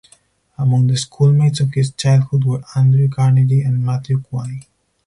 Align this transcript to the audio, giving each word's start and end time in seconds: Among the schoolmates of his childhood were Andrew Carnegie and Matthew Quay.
Among 0.57 0.87
the 0.87 0.97
schoolmates 0.97 1.59
of 1.59 1.73
his 1.75 1.91
childhood 1.91 2.43
were 2.43 2.63
Andrew 2.75 3.07
Carnegie 3.07 3.61
and 3.61 3.85
Matthew 3.85 4.23
Quay. 4.31 4.63